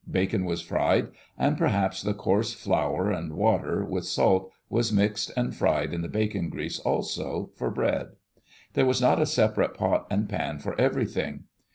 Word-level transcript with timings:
Bacon 0.09 0.45
was 0.45 0.63
fried; 0.63 1.09
and 1.37 1.59
perhaps 1.59 2.01
the 2.01 2.15
coarse 2.15 2.55
flour 2.55 3.11
and 3.11 3.33
water, 3.33 3.85
with 3.85 4.03
salt, 4.07 4.51
was 4.67 4.91
mixed 4.91 5.29
and 5.37 5.55
fried 5.55 5.93
In 5.93 6.01
the 6.01 6.07
bacon 6.07 6.49
grease 6.49 6.79
also, 6.79 7.51
for 7.55 7.69
bread. 7.69 8.13
There 8.73 8.87
was 8.87 8.99
not 8.99 9.21
a 9.21 9.27
separate 9.27 9.75
pot 9.75 10.07
and 10.09 10.27
pan 10.27 10.57
for 10.57 10.75
everything. 10.81 11.43